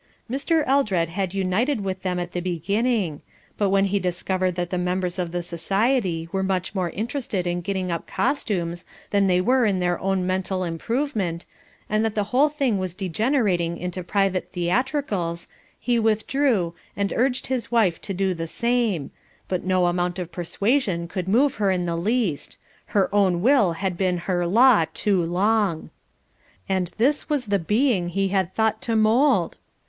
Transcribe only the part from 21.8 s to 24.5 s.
the least; her own will had been her